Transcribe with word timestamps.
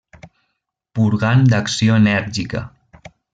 Purgant 0.99 1.45
d'acció 1.51 1.99
enèrgica. 2.01 2.65